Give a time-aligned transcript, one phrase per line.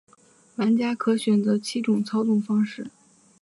[0.55, 2.87] 玩家可选择七种操纵方式。